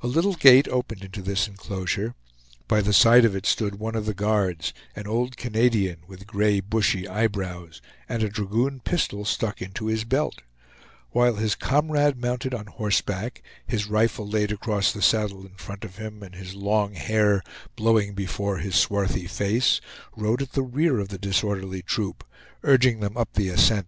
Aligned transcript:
A 0.00 0.08
little 0.08 0.34
gate 0.34 0.66
opened 0.66 1.04
into 1.04 1.22
this 1.22 1.46
inclosure; 1.46 2.16
by 2.66 2.80
the 2.80 2.92
side 2.92 3.24
of 3.24 3.36
it 3.36 3.46
stood 3.46 3.76
one 3.76 3.94
of 3.94 4.04
the 4.04 4.14
guards, 4.14 4.74
an 4.96 5.06
old 5.06 5.36
Canadian, 5.36 5.98
with 6.08 6.26
gray 6.26 6.58
bushy 6.58 7.06
eyebrows, 7.06 7.80
and 8.08 8.24
a 8.24 8.28
dragoon 8.28 8.80
pistol 8.80 9.24
stuck 9.24 9.62
into 9.62 9.86
his 9.86 10.02
belt; 10.02 10.42
while 11.10 11.36
his 11.36 11.54
comrade, 11.54 12.20
mounted 12.20 12.52
on 12.52 12.66
horseback, 12.66 13.42
his 13.64 13.86
rifle 13.86 14.26
laid 14.26 14.50
across 14.50 14.90
the 14.90 15.02
saddle 15.02 15.46
in 15.46 15.54
front 15.54 15.84
of 15.84 15.98
him, 15.98 16.20
and 16.24 16.34
his 16.34 16.56
long 16.56 16.94
hair 16.94 17.40
blowing 17.76 18.12
before 18.12 18.58
his 18.58 18.74
swarthy 18.74 19.28
face, 19.28 19.80
rode 20.16 20.42
at 20.42 20.54
the 20.54 20.64
rear 20.64 20.98
of 20.98 21.10
the 21.10 21.16
disorderly 21.18 21.80
troop, 21.80 22.24
urging 22.64 22.98
them 22.98 23.16
up 23.16 23.34
the 23.34 23.48
ascent. 23.48 23.86